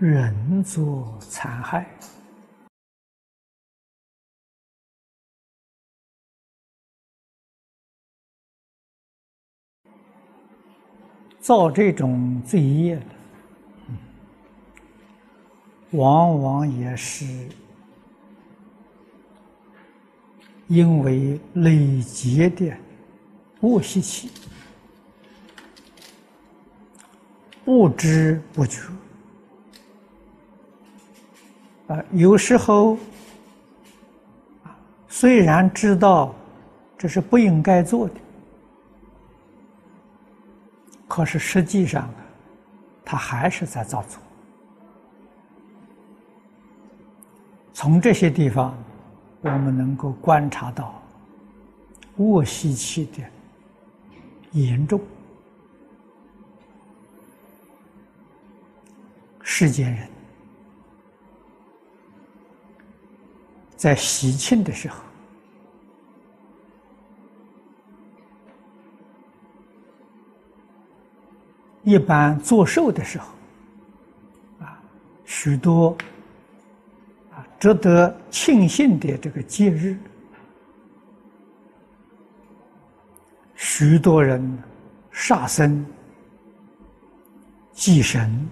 [0.00, 1.84] 人作残害。
[11.40, 13.06] 造这种罪业的，
[15.92, 17.24] 往往也是
[20.68, 22.72] 因为累劫的
[23.62, 24.30] 恶习气，
[27.64, 28.82] 不知不觉
[31.88, 32.96] 啊，有时候
[35.08, 36.34] 虽然知道
[36.96, 38.14] 这是不应该做的。
[41.08, 42.08] 可是实际上，
[43.02, 44.20] 他还是在造作。
[47.72, 48.76] 从这些地方，
[49.40, 51.02] 我们能够观察到
[52.18, 53.22] 卧息气的
[54.52, 55.00] 严重。
[59.40, 60.06] 世间人
[63.78, 65.02] 在喜庆的时候。
[71.84, 73.28] 一般做寿的时候，
[74.60, 74.78] 啊，
[75.24, 75.96] 许多
[77.32, 79.96] 啊值得庆幸的这个节日，
[83.54, 84.62] 许多人
[85.10, 85.86] 杀生、
[87.72, 88.46] 祭神，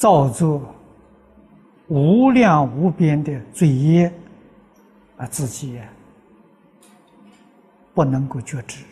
[0.00, 0.74] 造作
[1.88, 4.10] 无量无边的罪业，
[5.18, 5.78] 啊，自己。
[7.92, 8.82] 不能够觉知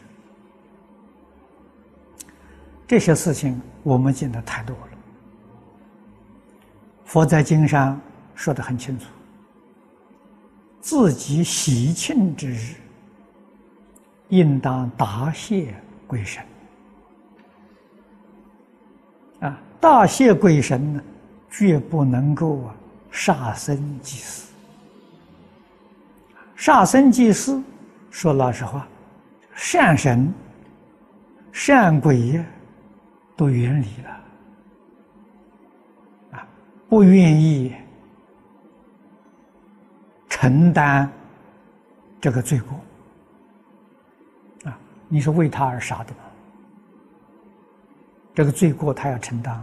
[2.86, 4.88] 这些事情，我们见的太多了。
[7.06, 7.98] 佛在经上
[8.34, 9.06] 说的很清楚：
[10.78, 12.74] 自己喜庆之日，
[14.28, 15.74] 应当答谢
[16.06, 16.44] 鬼神。
[19.80, 21.02] 大，谢鬼神呢，
[21.50, 22.74] 绝不能够啊
[23.10, 24.52] 杀生祭祀。
[26.56, 27.62] 杀生祭祀。
[28.10, 28.88] 说老实话，
[29.54, 30.32] 善神、
[31.52, 32.44] 善鬼呀
[33.36, 34.10] 都远离了，
[36.32, 36.48] 啊，
[36.88, 37.76] 不愿意
[40.28, 41.08] 承担
[42.20, 42.80] 这个罪过，
[44.70, 44.76] 啊，
[45.06, 46.20] 你是为他而杀的吗？
[48.38, 49.60] 这个罪过他要承担，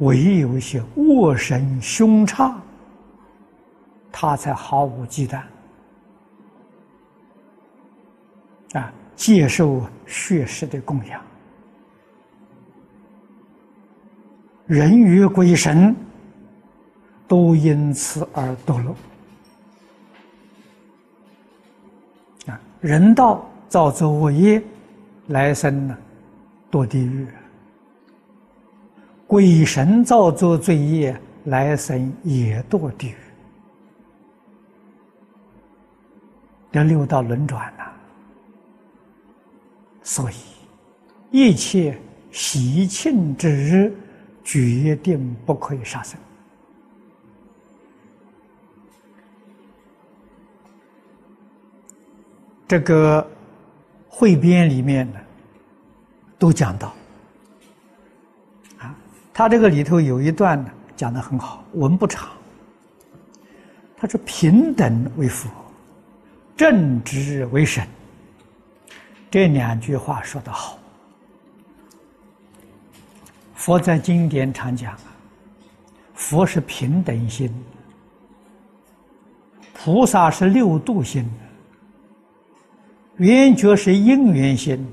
[0.00, 2.54] 唯有一些恶神凶差，
[4.12, 5.40] 他才毫无忌惮。
[8.74, 11.22] 啊，接受血食的供养，
[14.66, 15.96] 人与鬼神
[17.26, 18.94] 都因此而堕落。
[22.44, 24.62] 啊，人道造作恶业，
[25.28, 25.96] 来生呢
[26.72, 27.26] 堕地狱；
[29.26, 33.16] 鬼神造作罪业，来生也堕地狱。
[36.72, 37.92] 这六道轮转呐。
[40.02, 40.34] 所以，
[41.30, 41.96] 一切
[42.30, 43.94] 喜庆之日，
[44.42, 46.18] 决定不可以杀生。
[52.66, 53.30] 这个
[54.08, 55.20] 汇编里面呢，
[56.42, 56.92] 都讲到
[58.78, 58.92] 啊，
[59.32, 62.30] 他这个里头有一段呢，讲的很好，文不长。
[63.96, 65.48] 他说：“平等为佛，
[66.56, 67.86] 正直为神。”
[69.30, 70.76] 这两句话说得好。
[73.54, 75.14] 佛在经典常讲啊，
[76.12, 77.48] 佛是平等心，
[79.72, 81.24] 菩萨是六度心，
[83.18, 84.84] 圆觉是因缘心，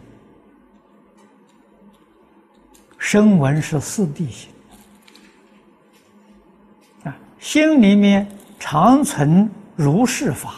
[3.09, 4.50] 声闻是四谛心。
[7.03, 8.28] 啊，心里面
[8.59, 10.53] 常存如是法，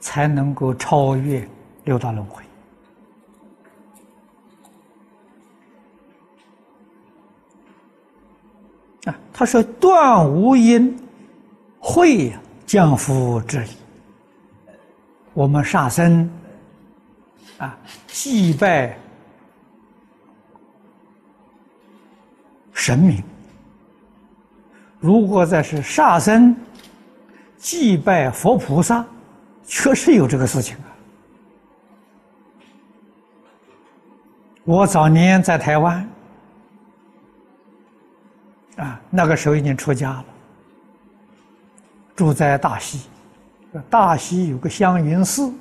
[0.00, 1.48] 才能够超越。
[1.84, 2.42] 六道轮回
[9.04, 9.14] 啊！
[9.32, 10.96] 他说：“断无因，
[11.78, 12.32] 会
[12.66, 13.70] 降伏之理。
[15.34, 16.28] 我们杀生
[17.58, 17.78] 啊，
[18.08, 18.96] 祭拜
[22.82, 23.22] 神明。
[24.98, 26.56] 如果再是杀生
[27.56, 29.06] 祭拜佛菩萨，
[29.64, 30.90] 确实有这个事情啊。”
[34.66, 36.08] 我早年在台湾，
[38.78, 40.24] 啊，那个时候已经出家了，
[42.16, 43.02] 住在大溪，
[43.88, 45.52] 大溪有个香云寺，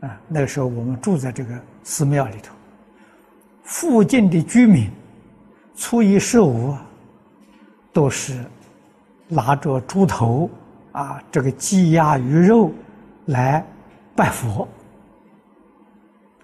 [0.00, 1.54] 啊，那个时候我们住在这个
[1.84, 2.52] 寺庙里头，
[3.62, 4.90] 附近的居民
[5.90, 6.72] 初一十五
[7.92, 8.44] 都是
[9.26, 10.48] 拿着猪头
[10.92, 12.70] 啊，这个鸡鸭鱼肉
[13.24, 13.66] 来
[14.14, 14.68] 拜佛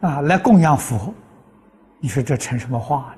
[0.00, 1.14] 啊，来供养佛。
[2.00, 3.14] 你说这成什么话？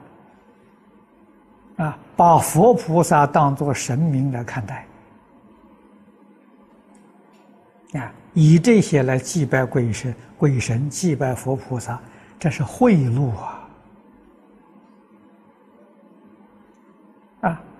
[1.78, 4.86] 啊，把佛菩萨当作神明来看待。
[7.94, 11.98] 啊，以这些来祭拜鬼神、鬼神祭拜佛菩萨，
[12.38, 13.57] 这是贿赂啊！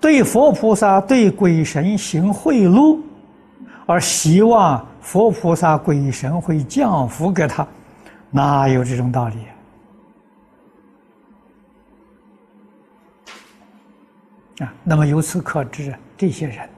[0.00, 3.00] 对佛菩萨、对鬼神行贿赂，
[3.86, 7.66] 而希望佛菩萨、鬼神会降福给他，
[8.30, 9.36] 哪有这种道理？
[14.64, 16.68] 啊，那么由此可知，这些人。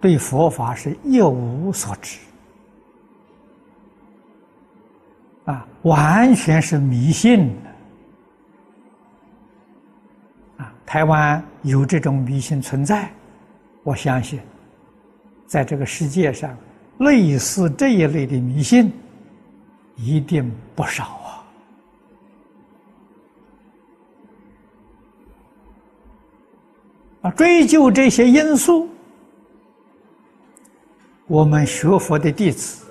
[0.00, 2.20] 对佛法是一无所知，
[5.44, 7.52] 啊，完全是迷信
[10.56, 13.10] 啊，台湾有这种迷信存在，
[13.82, 14.40] 我相信，
[15.46, 16.56] 在这个世界上，
[16.98, 18.92] 类似这一类的迷信，
[19.96, 21.44] 一定不少啊。
[27.22, 28.88] 啊，追究这些因素。
[31.26, 32.86] 我们学佛的弟子，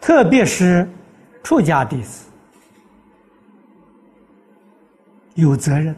[0.00, 0.88] 特别是
[1.42, 2.30] 出家弟子，
[5.34, 5.94] 有责任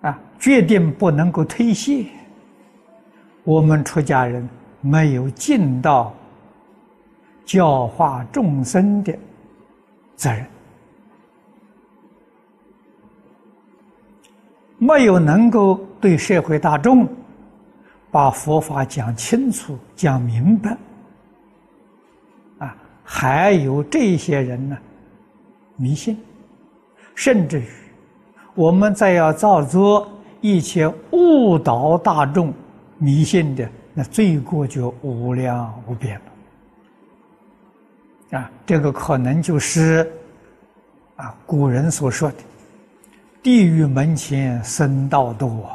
[0.00, 2.06] 啊，决定不能够推卸。
[3.44, 4.48] 我们出家人
[4.80, 6.14] 没有尽到
[7.44, 9.16] 教化众生的
[10.16, 10.46] 责任。
[14.78, 17.06] 没有能够对社会大众
[18.10, 20.76] 把佛法讲清楚、讲明白，
[22.58, 22.74] 啊，
[23.04, 24.78] 还有这些人呢，
[25.76, 26.18] 迷信，
[27.14, 27.66] 甚至于
[28.60, 30.06] 我们再要造作
[30.42, 32.52] 一切误导大众
[32.98, 36.20] 迷信的，那罪过就无量无边
[38.30, 38.38] 了。
[38.38, 40.12] 啊，这个可能就是
[41.16, 42.36] 啊古人所说的。
[43.42, 45.66] 地狱门前僧道多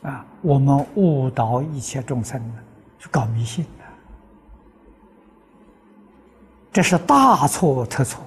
[0.00, 0.24] 啊！
[0.40, 2.40] 我们误导一切众生
[2.98, 3.84] 去搞迷信的，
[6.72, 8.24] 这是大错特错。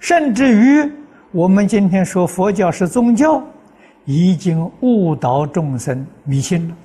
[0.00, 0.90] 甚至于
[1.30, 3.40] 我们今天说佛教是宗教，
[4.06, 6.76] 已经误导众生迷信了。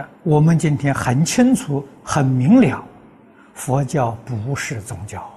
[0.00, 2.82] 啊，我们今天很清楚、很明了。
[3.52, 5.28] 佛教不是宗教，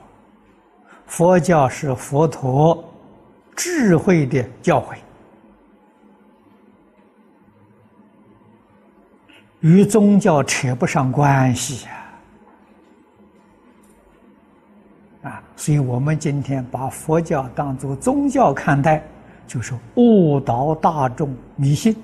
[1.08, 2.82] 佛教是佛陀
[3.56, 4.96] 智慧的教诲，
[9.60, 11.92] 与宗教扯不上关系呀！
[11.92, 12.05] 啊，
[15.56, 19.02] 所以我们今天把佛教当作宗教看待，
[19.48, 21.96] 就是误导大众迷信，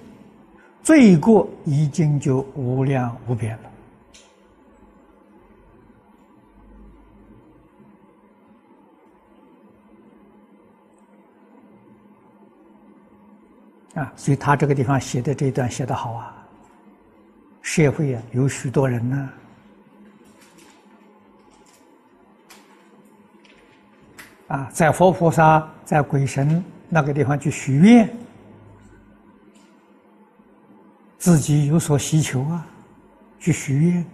[0.81, 3.61] 罪过已经就无量无边了。
[14.01, 16.33] 啊，所以他这个地方写的这一段写的好啊。
[17.61, 19.29] 社会啊，有许多人呢，
[24.51, 28.13] 啊在佛菩萨、在鬼神那个地方去许愿，
[31.17, 32.67] 自己有所需求啊，
[33.39, 34.05] 去许愿。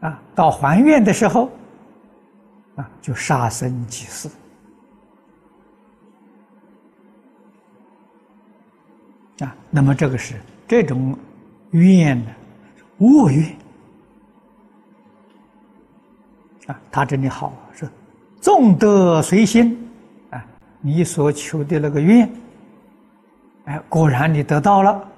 [0.00, 1.50] 啊，到还愿的时候，
[2.76, 4.30] 啊，就杀生祭祀，
[9.40, 10.40] 啊，那么这个是
[10.70, 11.18] 这种
[11.72, 12.30] 愿呢，
[12.98, 13.44] 恶愿，
[16.68, 17.90] 啊，他这里好是
[18.40, 19.76] 众德随心，
[20.30, 20.46] 啊，
[20.80, 22.30] 你所求的那个愿，
[23.64, 25.08] 哎，果然你得到了，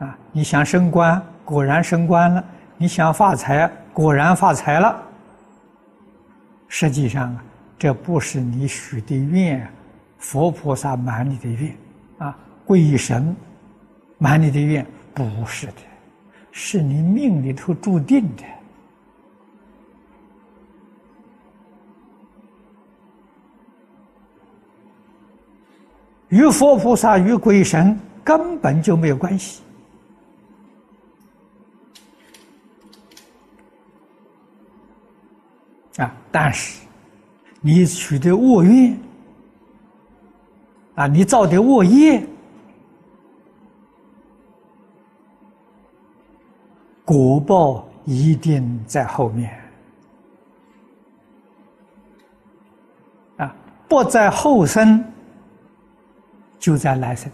[0.00, 2.44] 啊，你想升官，果然升官了。
[2.76, 5.02] 你想发财，果然发财了。
[6.68, 7.44] 实际上啊，
[7.78, 9.66] 这不是你许的愿，
[10.18, 11.74] 佛菩萨满你的愿，
[12.18, 13.34] 啊，鬼神
[14.22, 15.72] 满你的愿，不是的，
[16.52, 18.44] 是你命里头注定的。
[26.28, 29.60] 与佛菩萨、与鬼神根本就没有关系。
[35.96, 36.86] 啊，但是
[37.60, 38.96] 你取得恶运，
[40.94, 42.24] 啊，你造的恶业。
[47.04, 49.58] 果报一定在后面。
[53.36, 53.54] 啊，
[53.88, 55.04] 不在后生，
[56.58, 57.30] 就在来生。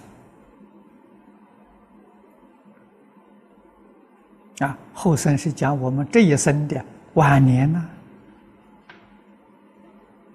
[4.61, 6.85] 啊，后生是讲我们这一生的
[7.15, 7.89] 晚年呢。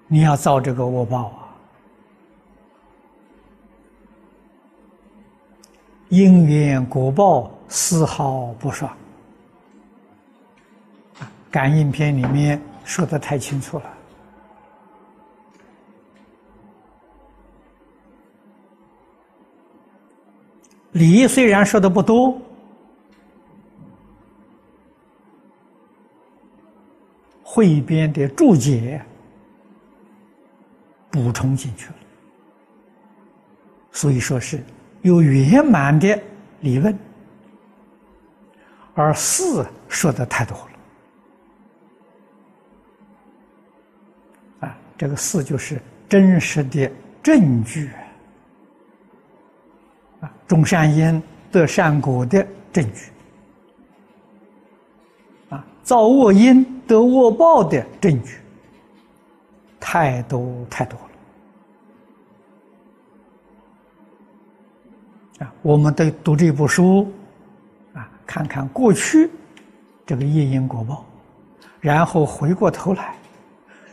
[0.06, 1.48] 你要造这个恶报啊！
[6.10, 8.94] 因缘果报丝毫不爽。
[11.54, 13.84] 感应篇里面说的太清楚了。
[20.90, 22.36] 理虽然说的不多，
[27.44, 29.00] 汇编的注解。
[31.12, 31.94] 补充进去了，
[33.92, 34.60] 所以说是
[35.02, 36.20] 有圆满的
[36.58, 36.98] 理论，
[38.96, 40.66] 而事说的太多了。
[44.66, 46.90] 啊，这个四就是真实的
[47.22, 47.90] 证据
[50.20, 53.10] 啊，种善因得善果的证据
[55.48, 58.38] 啊，造恶因得恶报的证据。
[59.86, 60.98] 太多太多
[65.38, 65.52] 了啊！
[65.60, 67.12] 我们得读这部书
[67.92, 69.30] 啊，看看过去
[70.06, 71.04] 这个业因果报，
[71.80, 73.14] 然后回过头来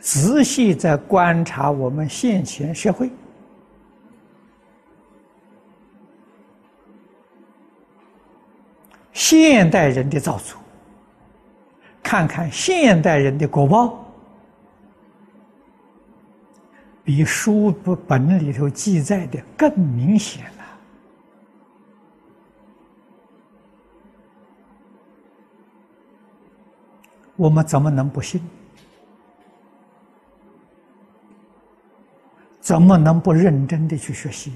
[0.01, 3.11] 仔细在观察我们现前社会，
[9.13, 10.59] 现代人的造作，
[12.01, 14.03] 看看现代人的果报。
[17.03, 17.71] 比书
[18.07, 20.65] 本里头记载的更明显了。
[27.35, 28.41] 我们怎么能不信？
[32.61, 34.53] 怎么能不认真的去学习？